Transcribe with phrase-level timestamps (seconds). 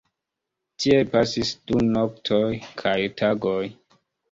[0.85, 2.41] Tiel pasis du noktoj
[2.83, 3.63] kaj tagoj.